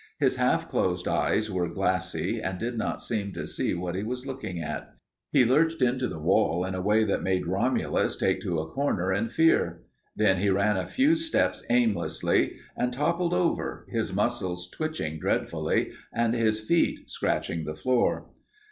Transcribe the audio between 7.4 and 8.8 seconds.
Romulus take to a